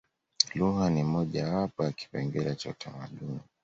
lugha 0.55 0.89
ni 0.89 1.03
moja 1.03 1.47
wapo 1.55 1.83
ya 1.83 1.91
kipengele 1.91 2.55
cha 2.55 2.69
utamaduni 2.69 3.39